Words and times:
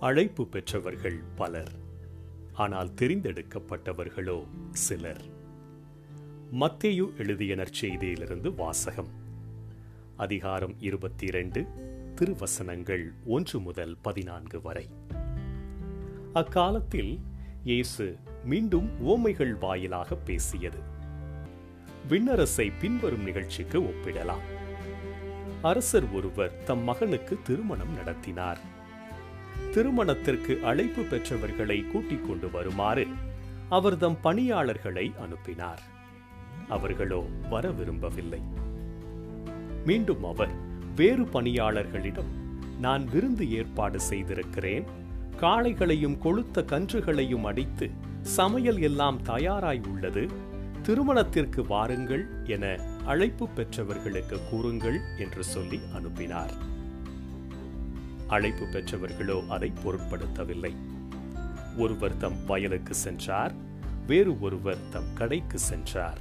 அழைப்பு 0.00 0.46
பெற்றவர்கள் 0.46 1.20
பலர் 1.36 1.72
ஆனால் 2.52 2.90
தெரிந்தெடுக்கப்பட்டவர்களோ 3.00 4.46
சிலர். 4.70 5.22
மத்தேயு 6.52 7.16
எழுதிய 7.18 7.54
நற்செய்தியிலிருந்து 7.54 8.54
வாசகம். 8.54 9.08
அதிகாரம் 10.16 10.74
இருபத்தி 10.78 11.26
இரண்டு 11.26 11.66
திருவசனங்கள் 12.14 13.12
ஒன்று 13.26 13.60
முதல் 13.60 13.96
பதினான்கு 14.02 14.60
வரை. 14.60 14.88
அக்காலத்தில் 16.32 17.20
இயேசு 17.64 18.16
மீண்டும் 18.44 18.90
ஓமைகள் 19.06 19.58
வாயிலாக 19.58 20.14
பேசியது. 20.14 20.78
விண்ணரசை 22.08 22.72
பின்வரும் 22.80 23.24
நிகழ்ச்சிக்கு 23.24 23.80
ஒப்பிடலாம். 23.80 24.44
அரசர் 25.62 26.12
ஒருவர் 26.12 26.62
தம் 26.64 26.82
மகனுக்கு 26.82 27.38
திருமணம் 27.44 27.94
நடத்தினார். 27.94 28.74
திருமணத்திற்கு 29.76 30.60
அழைப்பு 30.64 31.02
பெற்றவர்களை 31.02 31.86
கூட்டிக் 31.86 32.26
கொண்டு 32.26 32.50
வருமாறு 32.50 33.06
அவர் 33.68 33.98
தம் 33.98 34.20
பணியாளர்களை 34.20 35.12
அனுப்பினார். 35.20 35.82
அவர்களோ 36.68 37.26
வர 37.50 37.70
விரும்பவில்லை. 37.70 38.40
மீண்டும் 39.86 40.24
அவர் 40.24 40.48
வேறு 40.94 41.22
பணியாளர்களிடம் 41.22 42.30
நான் 42.80 43.04
விருந்து 43.04 43.52
ஏற்பாடு 43.52 44.00
செய்திருக்கிறேன். 44.00 44.84
காளைகளையும் 45.40 46.18
கொளுத்த 46.18 46.64
கன்றுகளையும் 46.64 47.44
அடித்து 47.44 47.90
சமையல் 48.22 48.80
எல்லாம் 48.80 49.22
தயாராய் 49.22 49.80
உள்ளது. 49.88 50.28
திருமணத்திற்கு 50.82 51.66
வாருங்கள் 51.66 52.26
என 52.44 52.76
அழைப்பு 53.04 53.48
பெற்றவர்களுக்கு 53.48 54.38
கூறுங்கள் 54.50 54.98
என்று 55.18 55.44
சொல்லி 55.44 55.80
அனுப்பினார். 55.94 56.74
அழைப்பு 58.26 58.66
பெற்றவர்களோ 58.66 59.46
அதை 59.48 59.72
பொருட்படுத்தவில்லை. 59.84 60.74
ஒருவர் 61.76 62.16
தம் 62.16 62.46
வயலுக்கு 62.46 62.94
சென்றார் 62.94 63.52
வேறு 64.06 64.40
ஒருவர் 64.40 64.88
தம் 64.90 65.14
கடைக்கு 65.14 65.58
சென்றார். 65.58 66.18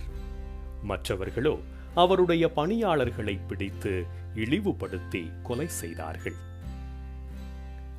மற்றவர்களோ 0.83 1.59
அவருடைய 1.95 2.51
பணியாளர்களை 2.51 3.39
பிடித்து 3.47 4.05
இழிவுபடுத்தி 4.35 5.31
கொலை 5.43 5.67
செய்தார்கள். 5.67 6.33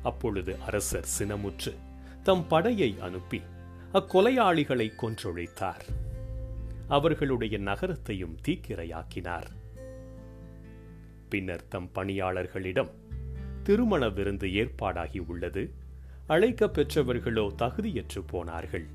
அப்பொழுது 0.03 0.57
அரசர் 0.65 1.07
சினமுற்று 1.19 1.73
தம் 2.23 2.47
படையை 2.47 2.97
அனுப்பி 3.01 3.41
அக்கொலையாளிகளை 3.93 4.91
கொன்றொழித்தார். 4.97 5.85
அவர்களுடைய 6.87 7.57
நகரத்தையும் 7.57 8.37
தீக்கிரையாக்கினார். 8.47 9.47
பின்னர் 11.29 11.67
தம் 11.67 11.89
பணியாளர்களிடம் 11.95 12.89
திருமண 13.67 14.03
விருந்து 14.09 14.47
ஏற்பாடாகி 14.61 15.19
உள்ளது. 15.27 15.63
அழைக்க 16.27 16.67
பெற்றவர்களோ 16.67 17.43
தகுதியற்று 17.57 18.21
போனார்கள். 18.27 18.87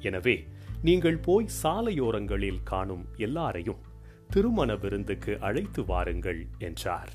எனவே 0.00 0.36
நீங்கள் 0.82 1.18
போய் 1.18 1.48
சாலையோரங்களில் 1.62 2.62
காணும் 2.64 3.04
எல்லாரையும் 3.16 3.82
திருமண 4.30 4.74
விருந்துக்கு 4.74 5.32
அழைத்து 5.38 5.84
வாருங்கள் 5.84 6.40
என்றார். 6.58 7.12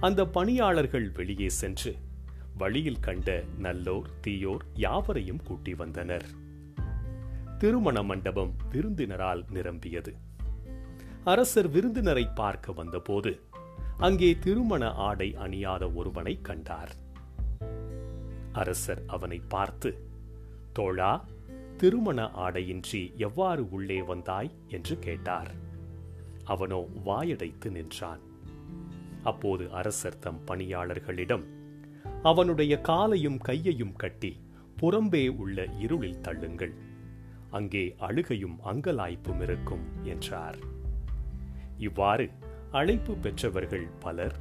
அந்த 0.00 0.20
பணியாளர்கள் 0.26 1.08
வெளியே 1.10 1.48
சென்று 1.48 1.92
வழியில் 2.56 3.00
கண்ட 3.00 3.28
நல்லோர் 3.62 4.08
தீயோர் 4.26 4.64
யாவரையும் 4.74 5.42
கூட்டி 5.42 5.74
வந்தனர். 5.74 6.26
திருமண 7.58 8.02
மண்டபம் 8.02 8.52
விருந்தினரால் 8.72 9.44
நிரம்பியது. 9.50 10.14
அரசர் 11.24 11.68
விருந்தினரை 11.68 12.26
பார்க்க 12.34 12.72
வந்தபோது 12.72 13.32
அங்கே 14.00 14.38
திருமண 14.38 14.92
ஆடை 14.92 15.36
அணியாத 15.36 15.90
ஒருவனை 15.90 16.38
கண்டார். 16.42 16.92
அரசர் 18.52 19.02
அவனை 19.06 19.42
பார்த்து 19.48 20.08
தோழா 20.72 21.24
திருமண 21.76 22.30
ஆடையின்றி 22.30 23.16
எவ்வாறு 23.16 23.70
உள்ளே 23.70 24.02
வந்தாய்? 24.02 24.50
என்று 24.68 24.98
கேட்டார். 24.98 25.54
அவனோ 26.44 26.88
வாயடைத்து 27.04 27.70
நின்றான். 27.70 28.20
அப்போது 29.22 29.72
அரசர் 29.72 30.18
தம் 30.18 30.40
பணியாளர்களிடம் 30.46 31.44
அவனுடைய 32.22 32.80
காலையும் 32.80 33.38
கையையும் 33.38 33.96
கட்டி 33.96 34.40
புறம்பே 34.80 35.28
உள்ள 35.36 35.64
இருளில் 35.78 36.20
தள்ளுங்கள். 36.20 36.72
அங்கே 37.50 37.94
அழுகையும் 37.98 38.58
அங்கலாய்ப்பும் 38.64 39.40
இருக்கும் 39.40 39.84
என்றார். 40.02 40.58
இவ்வாறு 41.78 42.30
அழைப்பு 42.72 43.14
பெற்றவர்கள் 43.14 43.88
பலர் 44.00 44.34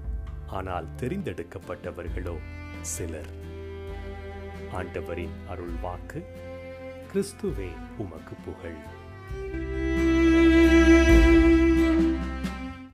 ஆனால் 0.48 0.88
தெரிந்தெடுக்கப்பட்டவர்களோ 0.98 2.38
சிலர். 2.82 3.30
ஆண்டவரின் 4.72 5.36
அருள் 5.48 5.76
வாக்கு 5.82 6.24
கிறிஸ்துவே 7.14 7.70
உமக்கு 7.98 8.36
புகழ். 8.46 8.78